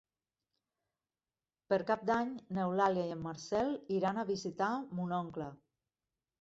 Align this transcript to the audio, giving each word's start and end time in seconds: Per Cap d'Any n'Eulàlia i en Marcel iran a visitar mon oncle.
Per 1.73 1.79
Cap 1.91 2.07
d'Any 2.11 2.33
n'Eulàlia 2.59 3.05
i 3.11 3.13
en 3.19 3.23
Marcel 3.29 3.71
iran 4.01 4.23
a 4.23 4.27
visitar 4.35 4.75
mon 4.99 5.19
oncle. 5.23 5.55